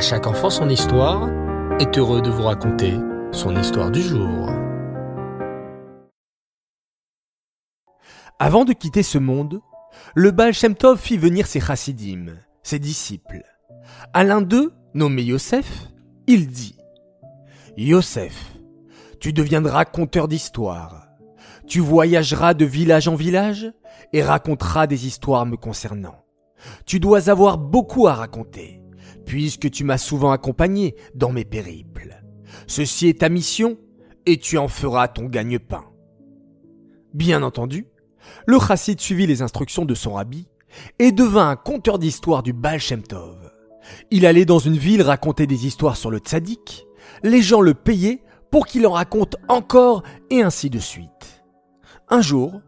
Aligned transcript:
Chaque 0.00 0.26
enfant 0.26 0.48
son 0.48 0.70
histoire 0.70 1.28
est 1.78 1.98
heureux 1.98 2.22
de 2.22 2.30
vous 2.30 2.44
raconter 2.44 2.94
son 3.32 3.54
histoire 3.54 3.90
du 3.90 4.00
jour. 4.00 4.48
Avant 8.38 8.64
de 8.64 8.72
quitter 8.72 9.02
ce 9.02 9.18
monde, 9.18 9.60
le 10.14 10.30
Baal 10.30 10.54
Shem 10.54 10.74
Tov 10.74 10.98
fit 10.98 11.18
venir 11.18 11.46
ses 11.46 11.60
chassidim, 11.60 12.38
ses 12.62 12.78
disciples. 12.78 13.44
À 14.14 14.24
l'un 14.24 14.40
d'eux, 14.40 14.72
nommé 14.94 15.22
Yosef, 15.22 15.88
il 16.26 16.48
dit 16.48 16.76
Yosef, 17.76 18.56
tu 19.20 19.34
deviendras 19.34 19.84
conteur 19.84 20.28
d'histoires. 20.28 21.08
Tu 21.66 21.80
voyageras 21.80 22.54
de 22.54 22.64
village 22.64 23.06
en 23.06 23.16
village 23.16 23.70
et 24.14 24.22
raconteras 24.22 24.86
des 24.86 25.06
histoires 25.06 25.44
me 25.44 25.58
concernant. 25.58 26.24
Tu 26.86 27.00
dois 27.00 27.28
avoir 27.28 27.58
beaucoup 27.58 28.08
à 28.08 28.14
raconter 28.14 28.79
puisque 29.26 29.70
tu 29.70 29.84
m'as 29.84 29.98
souvent 29.98 30.30
accompagné 30.30 30.94
dans 31.14 31.32
mes 31.32 31.44
périples. 31.44 32.22
Ceci 32.66 33.08
est 33.08 33.20
ta 33.20 33.28
mission, 33.28 33.78
et 34.26 34.38
tu 34.38 34.58
en 34.58 34.68
feras 34.68 35.08
ton 35.08 35.26
gagne-pain. 35.26 35.84
Bien 37.14 37.42
entendu, 37.42 37.86
le 38.46 38.58
chassid 38.58 39.00
suivit 39.00 39.26
les 39.26 39.42
instructions 39.42 39.84
de 39.84 39.94
son 39.94 40.14
rabbi 40.14 40.46
et 40.98 41.12
devint 41.12 41.48
un 41.48 41.56
conteur 41.56 41.98
d'histoires 41.98 42.42
du 42.42 42.52
Baal 42.52 42.78
Shem. 42.78 43.02
Il 44.10 44.26
allait 44.26 44.44
dans 44.44 44.58
une 44.58 44.76
ville 44.76 45.02
raconter 45.02 45.46
des 45.46 45.66
histoires 45.66 45.96
sur 45.96 46.10
le 46.10 46.18
tzaddik, 46.18 46.86
les 47.22 47.42
gens 47.42 47.60
le 47.60 47.74
payaient 47.74 48.22
pour 48.50 48.66
qu'il 48.66 48.86
en 48.86 48.92
raconte 48.92 49.36
encore 49.48 50.02
et 50.30 50.42
ainsi 50.42 50.70
de 50.70 50.78
suite. 50.78 51.42
Un 52.08 52.20
jour, 52.20 52.60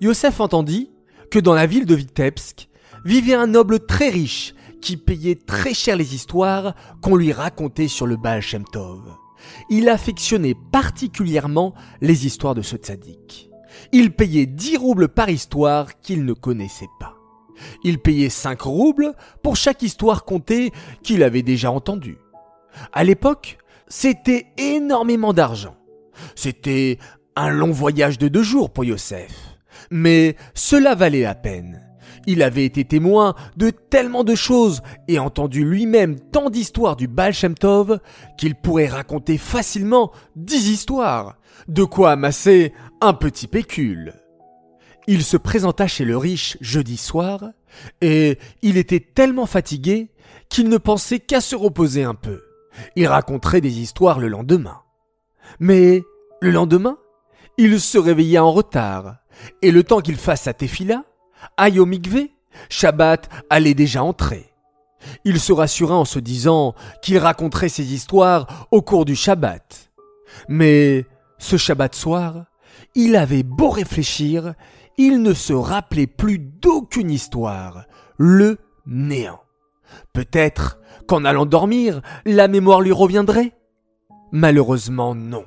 Yosef 0.00 0.40
entendit 0.40 0.90
que 1.30 1.38
dans 1.38 1.54
la 1.54 1.66
ville 1.66 1.86
de 1.86 1.94
Vitebsk 1.94 2.68
vivait 3.04 3.34
un 3.34 3.46
noble 3.46 3.80
très 3.86 4.08
riche 4.08 4.54
qui 4.80 4.96
payait 4.96 5.34
très 5.34 5.74
cher 5.74 5.96
les 5.96 6.14
histoires 6.14 6.74
qu'on 7.02 7.16
lui 7.16 7.32
racontait 7.32 7.88
sur 7.88 8.06
le 8.06 8.16
Baal 8.16 8.40
Shem 8.40 8.64
Tov. 8.64 9.02
Il 9.70 9.88
affectionnait 9.88 10.56
particulièrement 10.72 11.74
les 12.00 12.26
histoires 12.26 12.54
de 12.54 12.62
ce 12.62 12.76
tzaddik. 12.76 13.50
Il 13.92 14.12
payait 14.12 14.46
10 14.46 14.76
roubles 14.76 15.08
par 15.08 15.28
histoire 15.28 16.00
qu'il 16.00 16.24
ne 16.24 16.32
connaissait 16.32 16.88
pas. 16.98 17.14
Il 17.84 17.98
payait 17.98 18.28
5 18.28 18.60
roubles 18.60 19.14
pour 19.42 19.56
chaque 19.56 19.82
histoire 19.82 20.24
contée 20.24 20.72
qu'il 21.02 21.22
avait 21.22 21.42
déjà 21.42 21.70
entendue. 21.70 22.18
À 22.92 23.04
l'époque, 23.04 23.58
c'était 23.88 24.46
énormément 24.56 25.32
d'argent. 25.32 25.76
C'était 26.34 26.98
un 27.36 27.50
long 27.50 27.70
voyage 27.70 28.18
de 28.18 28.28
deux 28.28 28.42
jours 28.42 28.72
pour 28.72 28.84
Yosef. 28.84 29.58
Mais 29.90 30.36
cela 30.54 30.94
valait 30.94 31.22
la 31.22 31.34
peine. 31.34 31.87
Il 32.30 32.42
avait 32.42 32.66
été 32.66 32.84
témoin 32.84 33.34
de 33.56 33.70
tellement 33.70 34.22
de 34.22 34.34
choses 34.34 34.82
et 35.08 35.18
entendu 35.18 35.64
lui-même 35.64 36.20
tant 36.20 36.50
d'histoires 36.50 36.94
du 36.94 37.08
Baal 37.08 37.32
qu'il 38.36 38.54
pourrait 38.54 38.86
raconter 38.86 39.38
facilement 39.38 40.12
dix 40.36 40.68
histoires, 40.68 41.38
de 41.68 41.84
quoi 41.84 42.12
amasser 42.12 42.74
un 43.00 43.14
petit 43.14 43.46
pécule. 43.46 44.12
Il 45.06 45.24
se 45.24 45.38
présenta 45.38 45.86
chez 45.86 46.04
le 46.04 46.18
riche 46.18 46.58
jeudi 46.60 46.98
soir 46.98 47.44
et 48.02 48.38
il 48.60 48.76
était 48.76 49.00
tellement 49.00 49.46
fatigué 49.46 50.10
qu'il 50.50 50.68
ne 50.68 50.76
pensait 50.76 51.20
qu'à 51.20 51.40
se 51.40 51.56
reposer 51.56 52.04
un 52.04 52.14
peu. 52.14 52.42
Il 52.94 53.06
raconterait 53.06 53.62
des 53.62 53.80
histoires 53.80 54.18
le 54.18 54.28
lendemain. 54.28 54.82
Mais 55.60 56.02
le 56.42 56.50
lendemain, 56.50 56.98
il 57.56 57.80
se 57.80 57.96
réveilla 57.96 58.44
en 58.44 58.52
retard, 58.52 59.16
et 59.62 59.70
le 59.70 59.82
temps 59.82 60.02
qu'il 60.02 60.16
fasse 60.16 60.42
sa 60.42 60.52
tefila, 60.52 61.04
Aïe 61.56 61.78
au 61.78 61.86
Shabbat 62.68 63.28
allait 63.50 63.74
déjà 63.74 64.02
entrer. 64.02 64.52
Il 65.24 65.40
se 65.40 65.52
rassura 65.52 65.96
en 65.96 66.04
se 66.04 66.18
disant 66.18 66.74
qu'il 67.02 67.18
raconterait 67.18 67.68
ses 67.68 67.94
histoires 67.94 68.66
au 68.70 68.82
cours 68.82 69.04
du 69.04 69.14
Shabbat. 69.14 69.90
Mais 70.48 71.06
ce 71.38 71.56
Shabbat 71.56 71.94
soir, 71.94 72.46
il 72.94 73.16
avait 73.16 73.42
beau 73.42 73.70
réfléchir, 73.70 74.54
il 74.96 75.22
ne 75.22 75.32
se 75.32 75.52
rappelait 75.52 76.06
plus 76.06 76.38
d'aucune 76.38 77.10
histoire. 77.10 77.84
Le 78.16 78.58
néant. 78.86 79.40
Peut-être 80.12 80.78
qu'en 81.06 81.24
allant 81.24 81.46
dormir, 81.46 82.02
la 82.26 82.48
mémoire 82.48 82.80
lui 82.80 82.92
reviendrait? 82.92 83.52
Malheureusement 84.32 85.14
non. 85.14 85.44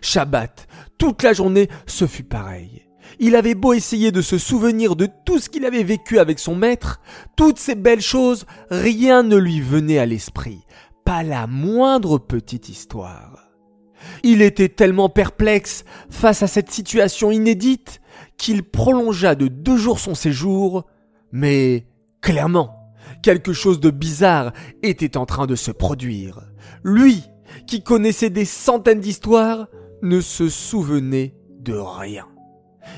Shabbat, 0.00 0.66
toute 0.98 1.22
la 1.22 1.32
journée, 1.32 1.68
ce 1.86 2.06
fut 2.06 2.24
pareil. 2.24 2.86
Il 3.18 3.36
avait 3.36 3.54
beau 3.54 3.72
essayer 3.72 4.12
de 4.12 4.22
se 4.22 4.38
souvenir 4.38 4.96
de 4.96 5.08
tout 5.24 5.38
ce 5.38 5.48
qu'il 5.48 5.64
avait 5.64 5.84
vécu 5.84 6.18
avec 6.18 6.38
son 6.38 6.54
maître, 6.54 7.00
toutes 7.36 7.58
ces 7.58 7.74
belles 7.74 8.00
choses, 8.00 8.46
rien 8.70 9.22
ne 9.22 9.36
lui 9.36 9.60
venait 9.60 9.98
à 9.98 10.06
l'esprit, 10.06 10.60
pas 11.04 11.22
la 11.22 11.46
moindre 11.46 12.18
petite 12.18 12.68
histoire. 12.68 13.50
Il 14.22 14.42
était 14.42 14.68
tellement 14.68 15.08
perplexe 15.08 15.84
face 16.10 16.42
à 16.42 16.46
cette 16.46 16.70
situation 16.70 17.30
inédite 17.30 18.00
qu'il 18.36 18.62
prolongea 18.62 19.34
de 19.34 19.48
deux 19.48 19.76
jours 19.76 19.98
son 19.98 20.14
séjour, 20.14 20.84
mais 21.32 21.86
clairement, 22.20 22.74
quelque 23.22 23.52
chose 23.52 23.80
de 23.80 23.90
bizarre 23.90 24.52
était 24.82 25.16
en 25.16 25.26
train 25.26 25.46
de 25.46 25.56
se 25.56 25.70
produire. 25.70 26.40
Lui, 26.82 27.22
qui 27.66 27.82
connaissait 27.82 28.30
des 28.30 28.44
centaines 28.44 29.00
d'histoires, 29.00 29.68
ne 30.02 30.20
se 30.20 30.48
souvenait 30.48 31.34
de 31.60 31.74
rien. 31.74 32.26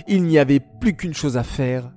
Il 0.07 0.25
n'y 0.25 0.39
avait 0.39 0.61
plus 0.61 0.97
qu'une 0.97 1.15
chose 1.15 1.37
à 1.37 1.43
faire, 1.43 1.93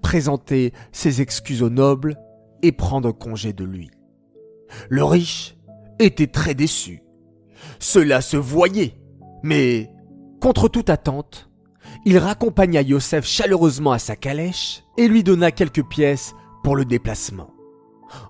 présenter 0.00 0.72
ses 0.92 1.20
excuses 1.20 1.62
au 1.62 1.70
noble 1.70 2.16
et 2.62 2.72
prendre 2.72 3.12
congé 3.12 3.52
de 3.52 3.64
lui. 3.64 3.90
Le 4.88 5.04
riche 5.04 5.56
était 5.98 6.26
très 6.26 6.54
déçu. 6.54 7.02
Cela 7.78 8.20
se 8.20 8.36
voyait, 8.36 8.94
mais, 9.42 9.90
contre 10.40 10.68
toute 10.68 10.90
attente, 10.90 11.50
il 12.04 12.18
raccompagna 12.18 12.82
Yosef 12.82 13.26
chaleureusement 13.26 13.92
à 13.92 13.98
sa 13.98 14.16
calèche 14.16 14.84
et 14.96 15.08
lui 15.08 15.22
donna 15.22 15.52
quelques 15.52 15.84
pièces 15.84 16.34
pour 16.64 16.76
le 16.76 16.84
déplacement. 16.84 17.50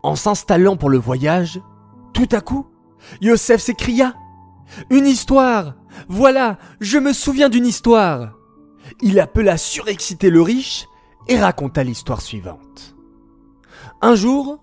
En 0.03 0.15
s'installant 0.17 0.77
pour 0.77 0.91
le 0.91 0.99
voyage, 0.99 1.61
tout 2.13 2.29
à 2.33 2.41
coup, 2.41 2.67
Yosef 3.21 3.61
s'écria 3.61 4.15
Une 4.91 5.07
histoire 5.07 5.75
Voilà, 6.09 6.59
je 6.81 6.99
me 6.99 7.13
souviens 7.13 7.49
d'une 7.49 7.67
histoire 7.67 8.39
il 9.01 9.21
appela 9.21 9.57
surexcité 9.57 10.31
le 10.31 10.43
riche 10.43 10.87
et 11.29 11.39
raconta 11.39 11.83
l'histoire 11.83 12.21
suivante. 12.21 12.95
Un 14.01 14.15
jour, 14.15 14.59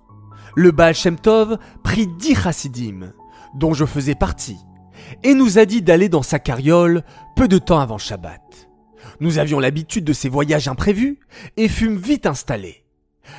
le 0.56 0.72
Baal 0.72 0.94
Shem 0.94 1.18
Tov 1.18 1.58
prit 1.84 2.08
dix 2.08 2.36
chassidim, 2.36 3.14
dont 3.56 3.74
je 3.74 3.86
faisais 3.86 4.16
partie, 4.16 4.58
et 5.24 5.34
nous 5.34 5.58
a 5.58 5.66
dit 5.66 5.82
d'aller 5.82 6.10
dans 6.10 6.22
sa 6.22 6.40
carriole 6.40 7.04
peu 7.36 7.48
de 7.48 7.58
temps 7.58 7.80
avant 7.80 7.98
Shabbat. 7.98 8.70
Nous 9.20 9.38
avions 9.38 9.60
l'habitude 9.60 10.06
de 10.06 10.14
ces 10.14 10.30
voyages 10.30 10.68
imprévus 10.68 11.20
et 11.58 11.68
fûmes 11.68 11.98
vite 11.98 12.26
installés. 12.26 12.86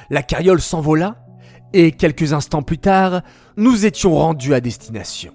La 0.08 0.22
carriole 0.22 0.60
s'envola 0.60 1.24
et 1.72 1.92
quelques 1.92 2.32
instants 2.32 2.62
plus 2.62 2.78
tard, 2.78 3.22
nous 3.56 3.86
étions 3.86 4.14
rendus 4.14 4.54
à 4.54 4.60
destination. 4.60 5.32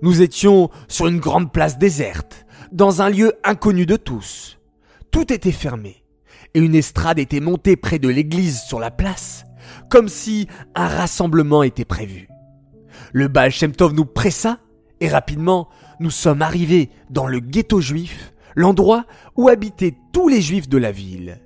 Nous 0.00 0.22
étions 0.22 0.70
sur 0.88 1.06
une 1.06 1.20
grande 1.20 1.52
place 1.52 1.78
déserte, 1.78 2.41
dans 2.72 3.02
un 3.02 3.10
lieu 3.10 3.34
inconnu 3.44 3.86
de 3.86 3.96
tous. 3.96 4.58
Tout 5.10 5.32
était 5.32 5.52
fermé, 5.52 6.02
et 6.54 6.60
une 6.60 6.74
estrade 6.74 7.18
était 7.18 7.40
montée 7.40 7.76
près 7.76 7.98
de 7.98 8.08
l'église 8.08 8.60
sur 8.62 8.80
la 8.80 8.90
place, 8.90 9.44
comme 9.90 10.08
si 10.08 10.48
un 10.74 10.88
rassemblement 10.88 11.62
était 11.62 11.84
prévu. 11.84 12.28
Le 13.12 13.28
Baal 13.28 13.50
Shem 13.50 13.72
Tov 13.72 13.92
nous 13.92 14.06
pressa, 14.06 14.58
et 15.00 15.08
rapidement, 15.08 15.68
nous 16.00 16.10
sommes 16.10 16.42
arrivés 16.42 16.90
dans 17.10 17.26
le 17.26 17.40
ghetto 17.40 17.80
juif, 17.80 18.32
l'endroit 18.54 19.06
où 19.36 19.48
habitaient 19.48 19.96
tous 20.12 20.28
les 20.28 20.40
juifs 20.40 20.68
de 20.68 20.78
la 20.78 20.92
ville. 20.92 21.40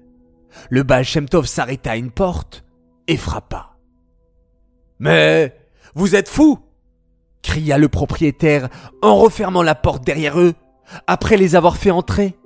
Le 0.70 0.82
Baal 0.82 1.04
Shem 1.04 1.28
Tov 1.28 1.47
s'arrêta 1.47 1.93
à 1.93 1.97
une 1.97 2.10
porte 2.10 2.64
et 3.08 3.16
frappa. 3.16 3.76
Mais 4.98 5.56
vous 5.94 6.14
êtes 6.14 6.29
fous 6.29 6.61
cria 7.43 7.79
le 7.79 7.88
propriétaire 7.88 8.69
en 9.02 9.14
refermant 9.17 9.62
la 9.62 9.76
porte 9.76 10.05
derrière 10.05 10.40
eux, 10.40 10.55
après 11.06 11.37
les 11.37 11.56
avoir 11.56 11.77
fait 11.77 11.91
entrer. 11.91 12.37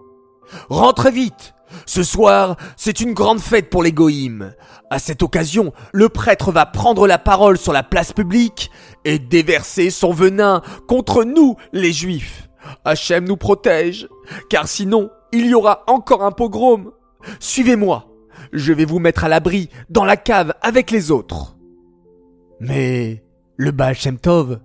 Rentrez 0.69 1.11
vite 1.11 1.55
ce 1.87 2.03
soir, 2.03 2.57
c'est 2.77 3.01
une 3.01 3.15
grande 3.15 3.41
fête 3.41 3.71
pour 3.71 3.83
les 3.83 3.93
goïms. 3.93 4.55
À 4.91 4.99
cette 4.99 5.23
occasion, 5.23 5.73
le 5.93 6.09
prêtre 6.09 6.53
va 6.53 6.67
prendre 6.67 7.07
la 7.07 7.19
parole 7.19 7.59
sur 7.59 7.73
la 7.73 7.83
place 7.83 8.13
publique 8.13 8.71
et 9.05 9.19
déverser 9.19 9.91
son 9.91 10.13
venin 10.13 10.63
contre 10.89 11.25
nous, 11.25 11.57
les 11.73 11.93
juifs. 11.93 12.49
Hachem 12.85 13.25
nous 13.25 13.37
protège, 13.37 14.09
car 14.49 14.69
sinon, 14.69 15.11
il 15.33 15.47
y 15.47 15.55
aura 15.55 15.85
encore 15.87 16.25
un 16.25 16.33
pogrom. 16.33 16.93
Suivez-moi. 17.39 18.07
Je 18.53 18.73
vais 18.73 18.85
vous 18.85 18.99
mettre 18.99 19.25
à 19.25 19.29
l'abri 19.29 19.69
dans 19.91 20.05
la 20.05 20.17
cave 20.17 20.55
avec 20.63 20.91
les 20.91 21.11
autres. 21.11 21.57
Mais 22.59 23.23
le 23.57 23.71
Baal 23.71 23.95
Shem 23.95 24.19
Tov 24.19 24.61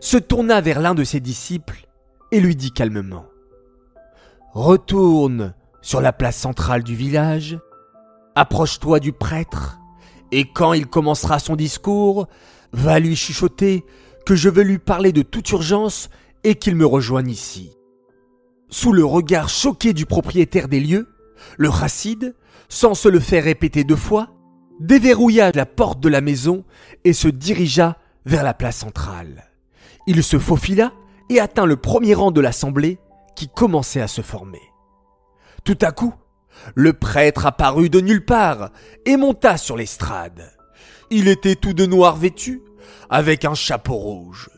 se 0.00 0.16
tourna 0.16 0.60
vers 0.60 0.80
l'un 0.80 0.94
de 0.94 1.04
ses 1.04 1.20
disciples 1.20 1.85
et 2.36 2.40
lui 2.40 2.54
dit 2.54 2.70
calmement 2.70 3.24
Retourne 4.52 5.54
sur 5.80 6.02
la 6.02 6.12
place 6.12 6.36
centrale 6.36 6.82
du 6.82 6.94
village, 6.94 7.58
approche-toi 8.34 9.00
du 9.00 9.12
prêtre 9.12 9.78
Et 10.32 10.44
quand 10.44 10.74
il 10.74 10.86
commencera 10.86 11.38
son 11.38 11.56
discours, 11.56 12.28
va 12.74 13.00
lui 13.00 13.16
chuchoter 13.16 13.86
que 14.26 14.34
je 14.34 14.50
veux 14.50 14.64
lui 14.64 14.78
parler 14.78 15.12
de 15.12 15.22
toute 15.22 15.50
urgence 15.50 16.10
et 16.44 16.56
qu'il 16.56 16.76
me 16.76 16.84
rejoigne 16.84 17.30
ici. 17.30 17.72
Sous 18.68 18.92
le 18.92 19.04
regard 19.06 19.48
choqué 19.48 19.94
du 19.94 20.04
propriétaire 20.04 20.68
des 20.68 20.80
lieux, 20.80 21.08
le 21.56 21.70
chassid, 21.70 22.34
sans 22.68 22.92
se 22.92 23.08
le 23.08 23.20
faire 23.20 23.44
répéter 23.44 23.82
deux 23.82 23.96
fois, 23.96 24.28
déverrouilla 24.78 25.52
la 25.52 25.64
porte 25.64 26.00
de 26.00 26.10
la 26.10 26.20
maison 26.20 26.64
et 27.04 27.14
se 27.14 27.28
dirigea 27.28 27.96
vers 28.26 28.42
la 28.42 28.52
place 28.52 28.76
centrale. 28.76 29.50
Il 30.06 30.22
se 30.22 30.38
faufila 30.38 30.92
et 31.28 31.40
atteint 31.40 31.66
le 31.66 31.76
premier 31.76 32.14
rang 32.14 32.30
de 32.30 32.40
l'assemblée 32.40 32.98
qui 33.34 33.48
commençait 33.48 34.00
à 34.00 34.08
se 34.08 34.22
former. 34.22 34.62
Tout 35.64 35.78
à 35.82 35.92
coup, 35.92 36.14
le 36.74 36.92
prêtre 36.92 37.46
apparut 37.46 37.90
de 37.90 38.00
nulle 38.00 38.24
part 38.24 38.70
et 39.04 39.16
monta 39.16 39.56
sur 39.56 39.76
l'estrade. 39.76 40.52
Il 41.10 41.28
était 41.28 41.56
tout 41.56 41.72
de 41.72 41.86
noir 41.86 42.16
vêtu, 42.16 42.62
avec 43.10 43.44
un 43.44 43.54
chapeau 43.54 43.94
rouge. 43.94 44.50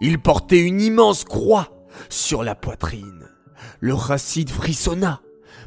Il 0.00 0.20
portait 0.20 0.60
une 0.60 0.80
immense 0.80 1.24
croix 1.24 1.68
sur 2.08 2.42
la 2.42 2.54
poitrine. 2.54 3.28
Le 3.80 3.94
chassid 3.96 4.48
frissonna, 4.48 5.20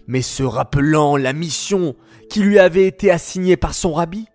mais 0.07 0.21
se 0.21 0.43
rappelant 0.43 1.17
la 1.17 1.33
mission 1.33 1.95
qui 2.29 2.41
lui 2.41 2.59
avait 2.59 2.87
été 2.87 3.11
assignée 3.11 3.57
par 3.57 3.73
son 3.73 3.93
rabbi, 3.93 4.27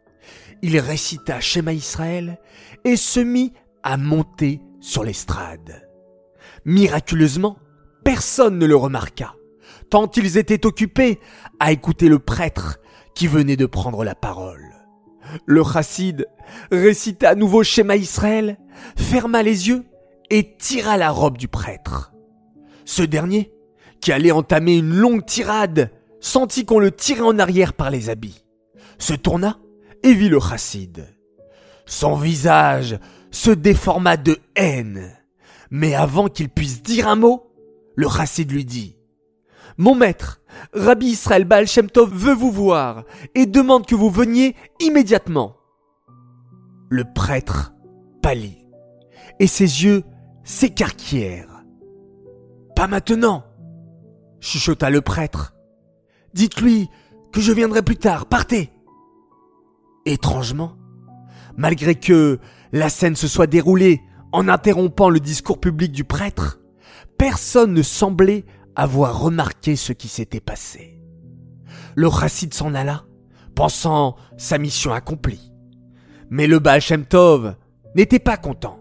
il 0.62 0.78
récita 0.78 1.40
Shema 1.40 1.72
Israël 1.72 2.38
et 2.84 2.96
se 2.96 3.20
mit 3.20 3.52
à 3.82 3.96
monter 3.96 4.60
sur 4.80 5.04
l'estrade. 5.04 5.87
Miraculeusement, 6.64 7.58
personne 8.04 8.58
ne 8.58 8.66
le 8.66 8.76
remarqua, 8.76 9.34
tant 9.90 10.10
ils 10.10 10.38
étaient 10.38 10.66
occupés 10.66 11.20
à 11.60 11.72
écouter 11.72 12.08
le 12.08 12.18
prêtre 12.18 12.78
qui 13.14 13.26
venait 13.26 13.56
de 13.56 13.66
prendre 13.66 14.04
la 14.04 14.14
parole. 14.14 14.64
Le 15.46 15.62
chassid 15.62 16.26
récita 16.70 17.30
à 17.30 17.34
nouveau 17.34 17.62
Shema 17.62 17.96
Israël, 17.96 18.58
ferma 18.96 19.42
les 19.42 19.68
yeux 19.68 19.84
et 20.30 20.56
tira 20.56 20.96
la 20.96 21.10
robe 21.10 21.36
du 21.36 21.48
prêtre. 21.48 22.12
Ce 22.84 23.02
dernier, 23.02 23.52
qui 24.00 24.12
allait 24.12 24.30
entamer 24.30 24.76
une 24.76 24.94
longue 24.94 25.26
tirade, 25.26 25.90
sentit 26.20 26.64
qu'on 26.64 26.78
le 26.78 26.90
tirait 26.90 27.20
en 27.20 27.38
arrière 27.38 27.72
par 27.72 27.90
les 27.90 28.10
habits, 28.10 28.44
se 28.98 29.14
tourna 29.14 29.58
et 30.02 30.14
vit 30.14 30.28
le 30.28 30.40
chassid. 30.40 31.06
Son 31.86 32.14
visage 32.14 32.98
se 33.30 33.50
déforma 33.50 34.16
de 34.16 34.38
haine, 34.56 35.17
mais 35.70 35.94
avant 35.94 36.28
qu'il 36.28 36.48
puisse 36.48 36.82
dire 36.82 37.08
un 37.08 37.16
mot, 37.16 37.52
le 37.94 38.08
chassid 38.08 38.50
lui 38.50 38.64
dit 38.64 38.96
Mon 39.76 39.94
maître, 39.94 40.40
Rabbi 40.72 41.06
Israël 41.06 41.44
Baal 41.44 41.66
Shem 41.66 41.90
Tov 41.90 42.12
veut 42.12 42.34
vous 42.34 42.52
voir 42.52 43.04
et 43.34 43.46
demande 43.46 43.86
que 43.86 43.94
vous 43.94 44.10
veniez 44.10 44.54
immédiatement. 44.80 45.56
Le 46.90 47.04
prêtre 47.12 47.74
pâlit 48.22 48.66
et 49.38 49.46
ses 49.46 49.84
yeux 49.84 50.04
s'écarquillèrent. 50.44 51.64
Pas 52.74 52.86
maintenant, 52.86 53.44
chuchota 54.40 54.90
le 54.90 55.00
prêtre. 55.00 55.54
Dites-lui 56.34 56.88
que 57.32 57.40
je 57.40 57.52
viendrai 57.52 57.82
plus 57.82 57.96
tard, 57.96 58.26
partez. 58.26 58.70
Étrangement, 60.06 60.76
malgré 61.56 61.94
que 61.94 62.38
la 62.72 62.88
scène 62.88 63.16
se 63.16 63.28
soit 63.28 63.46
déroulée 63.46 64.00
en 64.32 64.48
interrompant 64.48 65.10
le 65.10 65.20
discours 65.20 65.60
public 65.60 65.92
du 65.92 66.04
prêtre, 66.04 66.60
personne 67.16 67.72
ne 67.72 67.82
semblait 67.82 68.44
avoir 68.76 69.20
remarqué 69.20 69.76
ce 69.76 69.92
qui 69.92 70.08
s'était 70.08 70.40
passé. 70.40 71.00
Le 71.96 72.10
chassid 72.10 72.54
s'en 72.54 72.74
alla, 72.74 73.04
pensant 73.54 74.16
sa 74.36 74.58
mission 74.58 74.92
accomplie. 74.92 75.52
Mais 76.30 76.46
le 76.46 76.58
Baal 76.58 76.82
Tov 77.08 77.56
n'était 77.94 78.18
pas 78.18 78.36
content. 78.36 78.80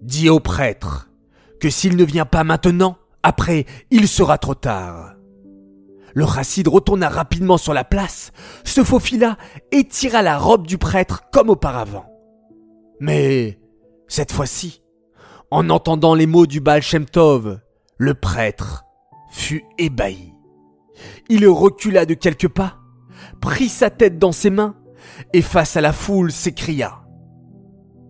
Dis 0.00 0.30
au 0.30 0.40
prêtre 0.40 1.10
que 1.60 1.68
s'il 1.68 1.96
ne 1.96 2.04
vient 2.04 2.24
pas 2.24 2.44
maintenant, 2.44 2.96
après, 3.22 3.66
il 3.90 4.06
sera 4.06 4.38
trop 4.38 4.54
tard. 4.54 5.14
Le 6.14 6.26
chassid 6.26 6.66
retourna 6.66 7.08
rapidement 7.08 7.58
sur 7.58 7.74
la 7.74 7.84
place, 7.84 8.32
se 8.64 8.82
faufila 8.82 9.36
et 9.72 9.84
tira 9.84 10.22
la 10.22 10.38
robe 10.38 10.66
du 10.66 10.78
prêtre 10.78 11.24
comme 11.30 11.50
auparavant. 11.50 12.06
Mais, 13.00 13.58
cette 14.08 14.32
fois-ci, 14.32 14.82
en 15.50 15.70
entendant 15.70 16.14
les 16.14 16.26
mots 16.26 16.46
du 16.46 16.60
Baal 16.60 16.82
Shem 16.82 17.06
Tov, 17.06 17.60
le 17.98 18.14
prêtre 18.14 18.84
fut 19.30 19.64
ébahi. 19.78 20.32
Il 21.28 21.46
recula 21.46 22.06
de 22.06 22.14
quelques 22.14 22.48
pas, 22.48 22.78
prit 23.40 23.68
sa 23.68 23.90
tête 23.90 24.18
dans 24.18 24.32
ses 24.32 24.50
mains 24.50 24.74
et 25.32 25.42
face 25.42 25.76
à 25.76 25.80
la 25.80 25.92
foule 25.92 26.32
s'écria⁇ 26.32 26.88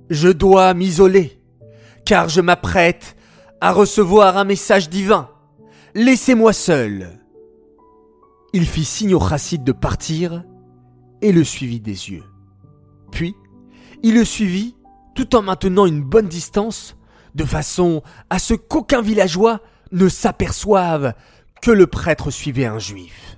Je 0.09 0.29
dois 0.29 0.73
m'isoler, 0.75 1.43
car 2.05 2.29
je 2.29 2.41
m'apprête 2.41 3.17
à 3.61 3.73
recevoir 3.73 4.37
un 4.37 4.45
message 4.45 4.89
divin. 4.89 5.29
Laissez-moi 5.95 6.53
seul. 6.53 7.21
Il 8.53 8.67
fit 8.67 8.85
signe 8.85 9.15
au 9.15 9.21
chassid 9.21 9.65
de 9.65 9.73
partir 9.73 10.45
et 11.21 11.33
le 11.33 11.45
suivit 11.45 11.81
des 11.81 12.11
yeux. 12.11 12.25
Puis, 13.11 13.35
il 14.03 14.15
le 14.15 14.25
suivit 14.25 14.77
tout 15.19 15.35
en 15.35 15.43
maintenant 15.43 15.85
une 15.85 16.05
bonne 16.05 16.29
distance, 16.29 16.97
de 17.35 17.43
façon 17.43 18.03
à 18.31 18.39
ce 18.39 18.55
qu'aucun 18.55 19.03
villageois 19.03 19.61
ne 19.91 20.09
s'aperçoive 20.09 21.13
que 21.61 21.73
le 21.73 21.89
prêtre 21.89 22.31
suivait 22.31 22.67
un 22.67 22.79
juif. 22.79 23.37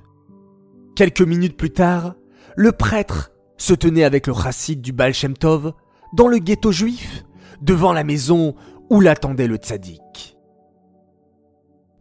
Quelques 0.94 1.22
minutes 1.22 1.56
plus 1.56 1.70
tard, 1.70 2.16
le 2.54 2.72
prêtre 2.72 3.32
se 3.56 3.72
tenait 3.72 4.04
avec 4.04 4.26
le 4.26 4.34
chassid 4.34 4.82
du 4.82 4.92
Baal 4.92 5.14
Shem 5.14 5.34
Tov 5.34 5.72
dans 6.12 6.28
le 6.28 6.36
ghetto 6.36 6.70
juif, 6.70 7.24
devant 7.62 7.94
la 7.94 8.04
maison 8.04 8.56
où 8.90 9.00
l'attendait 9.00 9.46
le 9.46 9.56
tzaddik. 9.56 10.36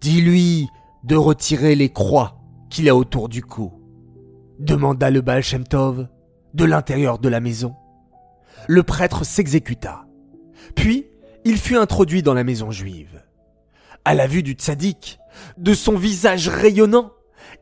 Dis-lui 0.01 0.67
de 1.05 1.15
retirer 1.15 1.75
les 1.75 1.89
croix 1.89 2.41
qu'il 2.69 2.89
a 2.89 2.97
autour 2.97 3.29
du 3.29 3.41
cou, 3.41 3.71
demanda 4.59 5.09
le 5.09 5.21
Baal 5.21 5.41
Shem 5.41 5.65
Tov 5.65 6.09
de 6.53 6.65
l'intérieur 6.65 7.17
de 7.17 7.29
la 7.29 7.39
maison. 7.39 7.77
Le 8.67 8.83
prêtre 8.83 9.25
s'exécuta. 9.25 10.05
Puis, 10.75 11.07
il 11.45 11.57
fut 11.57 11.77
introduit 11.77 12.23
dans 12.23 12.33
la 12.33 12.43
maison 12.43 12.71
juive. 12.71 13.23
À 14.05 14.13
la 14.13 14.27
vue 14.27 14.43
du 14.43 14.53
tzaddik, 14.53 15.19
de 15.57 15.73
son 15.73 15.95
visage 15.95 16.47
rayonnant, 16.47 17.11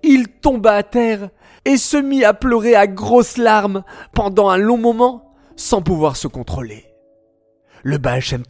il 0.04 0.28
tomba 0.28 0.74
à 0.74 0.84
terre 0.84 1.30
et 1.66 1.78
se 1.78 1.98
mit 1.98 2.24
à 2.24 2.34
pleurer 2.34 2.76
à 2.76 2.88
grosses 2.88 3.38
larmes 3.38 3.84
pendant 4.14 4.50
un 4.50 4.58
long 4.58 4.78
moment 4.78 5.34
sans 5.56 5.82
pouvoir 5.82 6.16
se 6.16 6.28
contrôler. 6.28 6.86
Le 7.84 7.98
Baal 7.98 8.22
Shem 8.22 8.44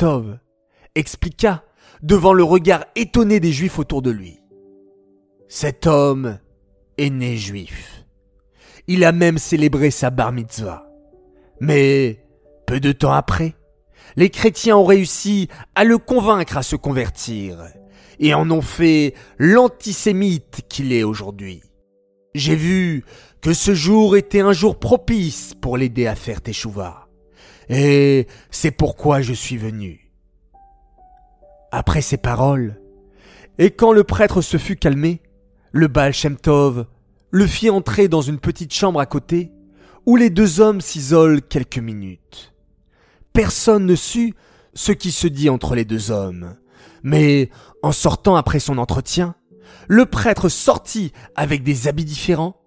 expliqua 0.96 1.64
devant 2.02 2.34
le 2.34 2.44
regard 2.44 2.86
étonné 2.96 3.40
des 3.40 3.52
juifs 3.52 3.80
autour 3.80 4.02
de 4.02 4.12
lui. 4.12 4.40
Cet 5.48 5.88
homme 5.88 6.40
est 6.98 7.10
né 7.10 7.38
juif. 7.38 8.06
Il 8.88 9.04
a 9.04 9.12
même 9.12 9.38
célébré 9.38 9.92
sa 9.92 10.10
bar 10.10 10.32
mitzvah. 10.32 10.90
Mais, 11.60 12.27
peu 12.68 12.80
de 12.80 12.92
temps 12.92 13.14
après, 13.14 13.56
les 14.18 14.30
chrétiens 14.30 14.78
ont 14.78 14.86
réussi 14.86 15.48
à 15.74 15.86
le 15.86 15.98
convaincre 15.98 16.58
à 16.58 16.64
se 16.64 16.76
convertir 16.76 17.66
et 18.20 18.34
en 18.34 18.52
ont 18.52 18.62
fait 18.62 19.16
l'antisémite 19.40 20.62
qu'il 20.70 20.92
est 20.92 21.04
aujourd'hui. 21.04 21.64
J'ai 22.36 22.56
vu 22.56 23.06
que 23.42 23.54
ce 23.54 23.74
jour 23.74 24.18
était 24.18 24.42
un 24.42 24.52
jour 24.52 24.78
propice 24.78 25.54
pour 25.60 25.78
l'aider 25.78 26.08
à 26.08 26.16
faire 26.16 26.42
teshuva. 26.42 27.08
Et 27.70 28.28
c'est 28.52 28.72
pourquoi 28.72 29.22
je 29.22 29.34
suis 29.34 29.58
venu. 29.58 30.12
Après 31.72 32.02
ces 32.02 32.18
paroles, 32.18 32.82
et 33.60 33.72
quand 33.72 33.94
le 33.94 34.04
prêtre 34.04 34.42
se 34.42 34.58
fut 34.58 34.76
calmé, 34.76 35.22
le 35.72 35.88
Baal 35.88 36.14
Shem 36.14 36.38
Tov 36.38 36.86
le 37.32 37.48
fit 37.48 37.70
entrer 37.70 38.08
dans 38.08 38.22
une 38.22 38.40
petite 38.40 38.74
chambre 38.74 39.00
à 39.00 39.06
côté, 39.06 39.52
où 40.06 40.16
les 40.16 40.30
deux 40.30 40.60
hommes 40.60 40.82
s'isolent 40.82 41.42
quelques 41.42 41.80
minutes. 41.80 42.54
Personne 43.38 43.86
ne 43.86 43.94
sut 43.94 44.34
ce 44.74 44.92
qui 44.92 45.12
se 45.12 45.28
dit 45.28 45.52
entre 45.52 45.76
les 45.76 45.86
deux 45.86 46.10
hommes, 46.10 46.56
mais 47.04 47.52
en 47.84 47.92
sortant 47.92 48.36
après 48.36 48.58
son 48.60 48.80
entretien, 48.80 49.36
le 49.88 50.08
prêtre 50.08 50.50
sortit 50.50 51.12
avec 51.36 51.62
des 51.62 51.88
habits 51.88 52.04
différents, 52.04 52.60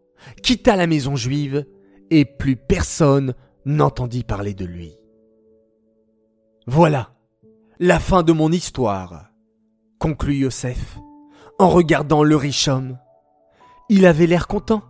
quitta 0.44 0.76
la 0.76 0.86
maison 0.86 1.16
juive, 1.16 1.66
et 2.10 2.24
plus 2.24 2.54
personne 2.54 3.34
n'entendit 3.64 4.22
parler 4.22 4.54
de 4.54 4.64
lui. 4.64 4.94
Voilà 6.68 7.16
la 7.80 7.98
fin 7.98 8.22
de 8.22 8.32
mon 8.32 8.52
histoire, 8.52 9.32
conclut 9.98 10.36
Yosef, 10.36 11.00
en 11.58 11.68
regardant 11.68 12.22
le 12.22 12.36
riche 12.36 12.68
homme. 12.68 12.96
Il 13.88 14.06
avait 14.06 14.28
l'air 14.28 14.46
content. 14.46 14.84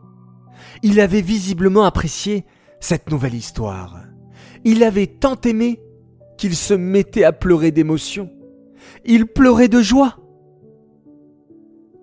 Il 0.82 1.00
avait 1.00 1.22
visiblement 1.22 1.84
apprécié 1.84 2.44
cette 2.80 3.10
nouvelle 3.10 3.34
histoire. 3.34 4.09
Il 4.64 4.82
avait 4.82 5.06
tant 5.06 5.40
aimé 5.40 5.80
qu'il 6.36 6.54
se 6.54 6.74
mettait 6.74 7.24
à 7.24 7.32
pleurer 7.32 7.70
d'émotion. 7.70 8.30
Il 9.04 9.26
pleurait 9.26 9.68
de 9.68 9.80
joie. 9.80 10.16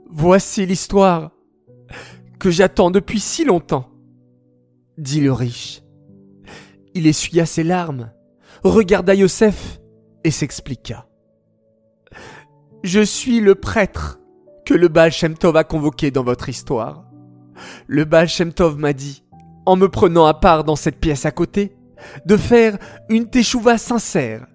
Voici 0.10 0.66
l'histoire 0.66 1.32
que 2.40 2.50
j'attends 2.50 2.92
depuis 2.92 3.20
si 3.20 3.46
longtemps, 3.46 3.90
dit 4.98 5.22
le 5.22 5.34
riche, 5.34 5.82
il 6.94 7.08
essuya 7.08 7.46
ses 7.46 7.64
larmes, 7.64 8.12
regarda 8.64 9.14
Yosef 9.14 9.80
et 10.24 10.32
s'expliqua. 10.32 11.08
Je 12.84 13.02
suis 13.02 13.40
le 13.40 13.56
prêtre 13.56 14.20
que 14.66 14.74
le 14.74 14.88
Baal 14.88 15.12
Shem 15.12 15.38
Tov 15.38 15.56
a 15.56 15.64
convoqué 15.64 16.12
dans 16.12 16.24
votre 16.24 16.50
histoire. 16.50 17.06
Le 17.88 18.06
Baal 18.06 18.28
Shem 18.28 18.54
Tov 18.54 18.78
m'a 18.78 18.94
dit, 18.94 19.24
en 19.66 19.76
me 19.76 19.90
prenant 19.90 20.26
à 20.26 20.34
part 20.34 20.64
dans 20.64 20.76
cette 20.76 21.00
pièce 21.00 21.26
à 21.26 21.32
côté, 21.32 21.77
de 22.26 22.38
faire 22.38 22.78
une 23.10 23.30
teshuva 23.30 23.78
sincère, 23.78 24.48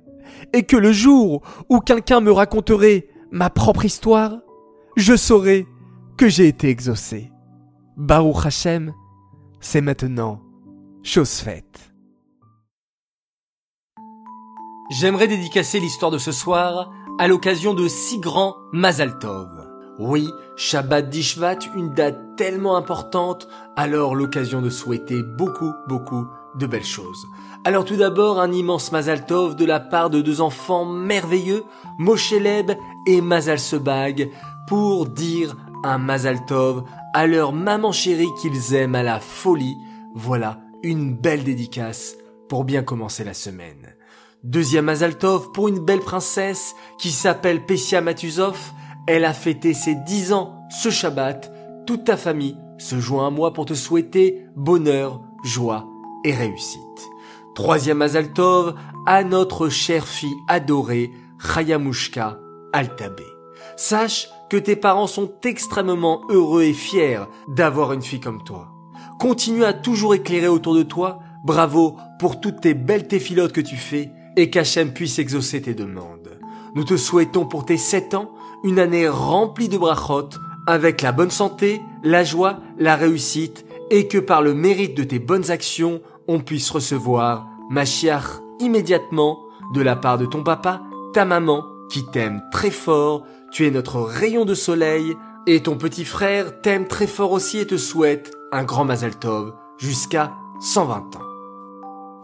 et 0.52 0.64
que 0.64 0.76
le 0.76 0.92
jour 0.92 1.42
où 1.68 1.80
quelqu'un 1.80 2.20
me 2.20 2.32
raconterait 2.32 3.08
ma 3.30 3.50
propre 3.50 3.84
histoire, 3.84 4.38
je 4.96 5.16
saurais 5.16 5.66
que 6.16 6.28
j'ai 6.28 6.48
été 6.48 6.68
exaucé. 6.68 7.30
Baruch 7.96 8.46
Hashem, 8.46 8.92
c'est 9.60 9.80
maintenant 9.80 10.42
chose 11.02 11.38
faite. 11.38 11.92
J'aimerais 14.90 15.28
dédicacer 15.28 15.80
l'histoire 15.80 16.10
de 16.10 16.18
ce 16.18 16.32
soir 16.32 16.92
à 17.18 17.28
l'occasion 17.28 17.74
de 17.74 17.88
six 17.88 18.18
grands 18.18 18.56
Mazal 18.72 19.18
Tov. 19.18 19.48
Oui, 19.98 20.28
Shabbat 20.56 21.08
d'Ishvat, 21.08 21.58
une 21.76 21.94
date 21.94 22.18
tellement 22.36 22.76
importante, 22.76 23.48
alors 23.76 24.14
l'occasion 24.14 24.60
de 24.60 24.70
souhaiter 24.70 25.22
beaucoup, 25.22 25.72
beaucoup 25.88 26.26
de 26.54 26.66
belles 26.66 26.84
choses. 26.84 27.26
Alors 27.64 27.84
tout 27.84 27.96
d'abord, 27.96 28.40
un 28.40 28.52
immense 28.52 28.92
Mazal 28.92 29.24
Tov 29.26 29.56
de 29.56 29.64
la 29.64 29.80
part 29.80 30.10
de 30.10 30.20
deux 30.20 30.40
enfants 30.40 30.84
merveilleux, 30.84 31.64
Moshe 31.98 32.32
Leb 32.32 32.72
et 33.06 33.20
Mazal 33.20 33.58
Sebag, 33.58 34.30
pour 34.66 35.06
dire 35.06 35.56
un 35.84 35.98
Mazal 35.98 36.44
Tov 36.46 36.84
à 37.14 37.26
leur 37.26 37.52
maman 37.52 37.92
chérie 37.92 38.32
qu'ils 38.40 38.74
aiment 38.74 38.94
à 38.94 39.02
la 39.02 39.20
folie. 39.20 39.76
Voilà 40.14 40.60
une 40.82 41.14
belle 41.14 41.44
dédicace 41.44 42.16
pour 42.48 42.64
bien 42.64 42.82
commencer 42.82 43.24
la 43.24 43.34
semaine. 43.34 43.94
Deuxième 44.42 44.86
Mazal 44.86 45.16
Tov 45.16 45.52
pour 45.52 45.68
une 45.68 45.78
belle 45.78 46.00
princesse 46.00 46.74
qui 46.98 47.10
s'appelle 47.10 47.64
Pessia 47.64 48.00
Matuzov. 48.00 48.58
Elle 49.06 49.24
a 49.24 49.32
fêté 49.32 49.72
ses 49.72 49.94
dix 49.94 50.32
ans 50.32 50.66
ce 50.68 50.90
Shabbat. 50.90 51.52
Toute 51.86 52.04
ta 52.04 52.16
famille 52.16 52.56
se 52.78 52.98
joint 52.98 53.28
à 53.28 53.30
moi 53.30 53.52
pour 53.52 53.66
te 53.66 53.74
souhaiter 53.74 54.46
bonheur, 54.56 55.20
joie 55.44 55.91
et 56.24 56.34
réussite. 56.34 56.80
Troisième 57.54 57.98
Mazal 57.98 58.32
Tov 58.32 58.74
à 59.06 59.24
notre 59.24 59.68
chère 59.68 60.06
fille 60.06 60.36
adorée, 60.48 61.12
Chayamushka 61.38 62.38
Altabé. 62.72 63.26
Sache 63.76 64.28
que 64.48 64.56
tes 64.56 64.76
parents 64.76 65.06
sont 65.06 65.32
extrêmement 65.44 66.22
heureux 66.28 66.62
et 66.62 66.72
fiers 66.72 67.20
d'avoir 67.48 67.92
une 67.92 68.02
fille 68.02 68.20
comme 68.20 68.44
toi. 68.44 68.68
Continue 69.18 69.64
à 69.64 69.72
toujours 69.72 70.14
éclairer 70.14 70.48
autour 70.48 70.74
de 70.74 70.82
toi. 70.82 71.20
Bravo 71.44 71.96
pour 72.18 72.40
toutes 72.40 72.60
tes 72.60 72.74
belles 72.74 73.08
téphilotes 73.08 73.52
que 73.52 73.60
tu 73.60 73.76
fais 73.76 74.10
et 74.36 74.50
qu'Hachem 74.50 74.92
puisse 74.92 75.18
exaucer 75.18 75.62
tes 75.62 75.74
demandes. 75.74 76.38
Nous 76.74 76.84
te 76.84 76.96
souhaitons 76.96 77.46
pour 77.46 77.64
tes 77.64 77.76
sept 77.76 78.14
ans 78.14 78.30
une 78.64 78.78
année 78.78 79.08
remplie 79.08 79.68
de 79.68 79.76
brachot 79.76 80.30
avec 80.66 81.02
la 81.02 81.12
bonne 81.12 81.30
santé, 81.30 81.82
la 82.02 82.24
joie, 82.24 82.60
la 82.78 82.96
réussite 82.96 83.66
et 83.90 84.08
que 84.08 84.18
par 84.18 84.42
le 84.42 84.54
mérite 84.54 84.96
de 84.96 85.04
tes 85.04 85.18
bonnes 85.18 85.50
actions, 85.50 86.00
on 86.28 86.40
puisse 86.40 86.70
recevoir 86.70 87.46
Mashiach 87.70 88.40
immédiatement 88.60 89.40
de 89.74 89.80
la 89.80 89.96
part 89.96 90.18
de 90.18 90.26
ton 90.26 90.42
papa, 90.42 90.82
ta 91.12 91.24
maman 91.24 91.64
qui 91.90 92.04
t'aime 92.04 92.42
très 92.50 92.70
fort, 92.70 93.24
tu 93.50 93.66
es 93.66 93.70
notre 93.70 94.00
rayon 94.00 94.44
de 94.44 94.54
soleil 94.54 95.16
et 95.46 95.60
ton 95.60 95.76
petit 95.76 96.04
frère 96.04 96.60
t'aime 96.62 96.86
très 96.86 97.06
fort 97.06 97.32
aussi 97.32 97.58
et 97.58 97.66
te 97.66 97.76
souhaite 97.76 98.32
un 98.52 98.64
grand 98.64 98.84
Mazal 98.84 99.18
Tov 99.18 99.54
jusqu'à 99.78 100.32
120 100.60 101.16
ans. 101.16 101.22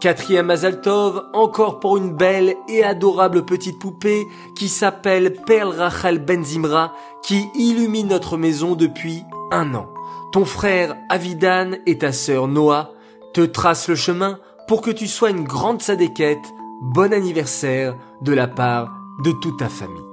Quatrième 0.00 0.46
Mazal 0.46 0.80
Tov, 0.80 1.24
encore 1.34 1.80
pour 1.80 1.96
une 1.96 2.14
belle 2.14 2.54
et 2.68 2.84
adorable 2.84 3.44
petite 3.44 3.80
poupée 3.80 4.28
qui 4.54 4.68
s'appelle 4.68 5.34
Perle 5.44 5.74
Rachel 5.76 6.24
Benzimra, 6.24 6.92
qui 7.24 7.48
illumine 7.56 8.06
notre 8.06 8.36
maison 8.36 8.76
depuis 8.76 9.24
un 9.50 9.74
an. 9.74 9.88
Ton 10.32 10.44
frère 10.44 10.96
Avidan 11.08 11.72
et 11.86 11.98
ta 11.98 12.12
sœur 12.12 12.46
Noah 12.46 12.92
te 13.32 13.40
tracent 13.40 13.88
le 13.88 13.94
chemin 13.94 14.38
pour 14.66 14.82
que 14.82 14.90
tu 14.90 15.06
sois 15.06 15.30
une 15.30 15.44
grande 15.44 15.82
sadéquette. 15.82 16.52
Bon 16.80 17.12
anniversaire 17.12 17.96
de 18.22 18.32
la 18.32 18.46
part 18.46 18.92
de 19.24 19.32
toute 19.32 19.58
ta 19.58 19.68
famille. 19.68 20.04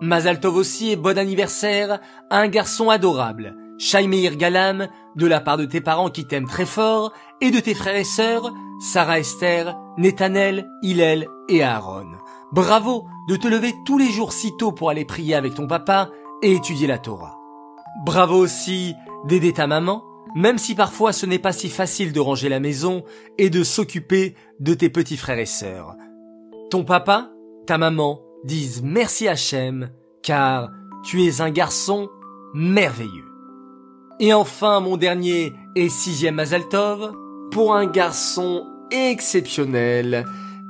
Mazal 0.00 0.40
Tov 0.40 0.56
aussi 0.56 0.90
et 0.90 0.96
bon 0.96 1.18
anniversaire 1.18 1.98
à 2.30 2.38
un 2.38 2.48
garçon 2.48 2.90
adorable, 2.90 3.56
Shaimeir 3.78 4.36
Galam, 4.36 4.88
de 5.16 5.26
la 5.26 5.40
part 5.40 5.56
de 5.56 5.64
tes 5.64 5.80
parents 5.80 6.10
qui 6.10 6.26
t'aiment 6.26 6.48
très 6.48 6.66
fort, 6.66 7.12
et 7.40 7.50
de 7.50 7.60
tes 7.60 7.74
frères 7.74 7.96
et 7.96 8.04
sœurs, 8.04 8.52
Sarah 8.80 9.18
Esther, 9.18 9.76
Nethanel, 9.96 10.68
Hillel 10.82 11.28
et 11.48 11.62
Aaron. 11.62 12.12
Bravo 12.52 13.06
de 13.28 13.36
te 13.36 13.48
lever 13.48 13.74
tous 13.84 13.98
les 13.98 14.10
jours 14.10 14.32
si 14.32 14.56
tôt 14.56 14.72
pour 14.72 14.90
aller 14.90 15.04
prier 15.04 15.34
avec 15.34 15.54
ton 15.54 15.66
papa 15.66 16.10
et 16.42 16.52
étudier 16.52 16.86
la 16.86 16.98
Torah. 16.98 17.38
Bravo 18.04 18.36
aussi 18.36 18.94
d'aider 19.24 19.52
ta 19.52 19.66
maman, 19.66 20.04
même 20.34 20.58
si 20.58 20.74
parfois 20.74 21.12
ce 21.12 21.26
n'est 21.26 21.38
pas 21.38 21.52
si 21.52 21.68
facile 21.68 22.12
de 22.12 22.20
ranger 22.20 22.48
la 22.48 22.60
maison 22.60 23.04
et 23.38 23.50
de 23.50 23.62
s'occuper 23.62 24.34
de 24.60 24.74
tes 24.74 24.90
petits 24.90 25.16
frères 25.16 25.38
et 25.38 25.46
sœurs. 25.46 25.94
Ton 26.70 26.84
papa, 26.84 27.30
ta 27.66 27.78
maman 27.78 28.20
disent 28.44 28.82
merci 28.82 29.28
Hachem, 29.28 29.90
car 30.22 30.70
tu 31.04 31.24
es 31.24 31.40
un 31.40 31.50
garçon 31.50 32.10
merveilleux. 32.54 33.30
Et 34.20 34.32
enfin, 34.32 34.80
mon 34.80 34.96
dernier 34.96 35.52
et 35.74 35.88
sixième 35.88 36.38
Azaltov, 36.38 37.12
pour 37.50 37.74
un 37.74 37.86
garçon 37.86 38.66
exceptionnel. 38.90 40.24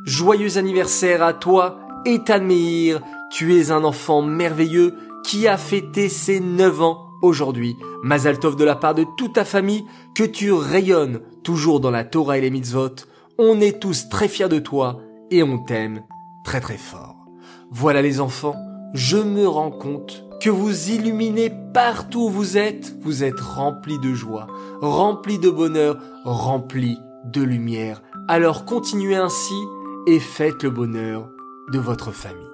Joyeux 0.05 0.59
anniversaire 0.59 1.23
à 1.23 1.33
toi, 1.33 1.79
Ethan 2.05 2.43
Meir. 2.43 3.01
Tu 3.31 3.57
es 3.57 3.71
un 3.71 3.85
enfant 3.85 4.23
merveilleux 4.23 4.95
qui 5.25 5.49
a 5.49 5.57
fêté 5.57 6.09
ses 6.09 6.41
neuf 6.41 6.81
ans 6.83 7.04
aujourd'hui. 7.25 7.77
Mazaltov 8.03 8.57
de 8.57 8.65
la 8.65 8.77
part 8.77 8.95
de 8.95 9.05
toute 9.17 9.35
ta 9.35 9.45
famille, 9.45 9.85
que 10.15 10.25
tu 10.25 10.53
rayonnes 10.53 11.21
toujours 11.43 11.81
dans 11.81 11.91
la 11.91 12.05
Torah 12.05 12.39
et 12.39 12.41
les 12.41 12.51
mitzvot. 12.51 12.95
On 13.39 13.61
est 13.61 13.81
tous 13.81 14.09
très 14.09 14.29
fiers 14.29 14.49
de 14.49 14.59
toi 14.59 15.01
et 15.31 15.43
on 15.43 15.59
t'aime 15.59 16.03
très 16.45 16.61
très 16.61 16.77
fort. 16.77 17.17
Voilà 17.71 18.03
les 18.03 18.21
enfants, 18.21 18.55
je 18.93 19.17
me 19.17 19.49
rends 19.49 19.71
compte 19.71 20.25
que 20.41 20.51
vous 20.51 20.91
illuminez 20.91 21.51
partout 21.73 22.27
où 22.27 22.31
vous 22.31 22.59
êtes, 22.59 22.95
vous 23.01 23.25
êtes 23.25 23.41
remplis 23.41 23.99
de 23.99 24.13
joie, 24.13 24.47
remplis 24.81 25.39
de 25.39 25.51
bonheur, 25.51 25.97
remplis 26.25 26.99
de 27.25 27.43
lumière. 27.43 28.03
Alors 28.29 28.65
continuez 28.65 29.17
ainsi 29.17 29.55
et 30.07 30.21
faites 30.21 30.63
le 30.63 30.71
bonheur 30.71 31.29
de 31.73 31.79
votre 31.79 32.13
famille. 32.13 32.47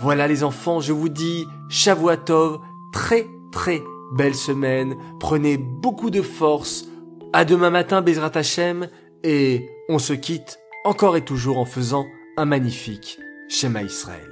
Voilà 0.00 0.28
les 0.28 0.44
enfants, 0.44 0.80
je 0.80 0.92
vous 0.92 1.08
dis 1.08 1.46
Shavuatov, 1.68 2.60
très 2.92 3.28
très 3.50 3.82
belle 4.16 4.34
semaine, 4.34 4.96
prenez 5.18 5.56
beaucoup 5.56 6.10
de 6.10 6.22
force. 6.22 6.86
À 7.32 7.44
demain 7.44 7.70
matin 7.70 8.02
Bezrat 8.02 8.32
Hashem 8.34 8.88
et 9.22 9.68
on 9.88 9.98
se 9.98 10.12
quitte 10.12 10.58
encore 10.84 11.16
et 11.16 11.24
toujours 11.24 11.58
en 11.58 11.64
faisant 11.64 12.06
un 12.36 12.44
magnifique 12.44 13.18
Shema 13.48 13.82
Israël. 13.82 14.29